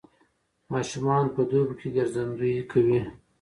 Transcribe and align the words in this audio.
ماشومان 0.71 1.25
په 1.35 1.41
دوبي 1.49 1.75
کې 1.79 1.87
ګرځندويي 1.95 2.61
کوي. 2.71 3.01